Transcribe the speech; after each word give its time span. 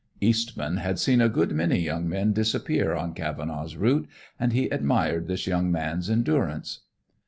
Eastman 0.19 0.77
had 0.77 0.97
seen 0.97 1.21
a 1.21 1.29
good 1.29 1.51
many 1.51 1.79
young 1.79 2.09
men 2.09 2.33
disappear 2.33 2.95
on 2.95 3.13
Cavenaugh's 3.13 3.75
route, 3.75 4.07
and 4.39 4.51
he 4.51 4.67
admired 4.69 5.27
this 5.27 5.45
young 5.45 5.71
man's 5.71 6.09
endurance. 6.09 6.79